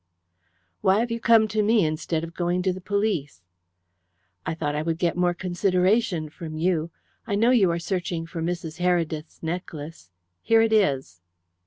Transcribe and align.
"Why 0.81 0.97
have 0.97 1.11
you 1.11 1.19
come 1.19 1.47
to 1.49 1.61
me 1.61 1.85
instead 1.85 2.23
of 2.23 2.33
going 2.33 2.63
to 2.63 2.73
the 2.73 2.81
police?" 2.81 3.43
"I 4.47 4.55
thought 4.55 4.73
I 4.73 4.81
would 4.81 4.97
get 4.97 5.15
more 5.15 5.35
consideration 5.35 6.27
from 6.31 6.57
you. 6.57 6.89
I 7.27 7.35
know 7.35 7.51
you 7.51 7.69
are 7.69 7.77
searching 7.77 8.25
for 8.25 8.41
Mrs. 8.41 8.79
Heredith's 8.79 9.43
necklace. 9.43 10.09
Here 10.41 10.63
it 10.63 10.73
is." 10.73 11.21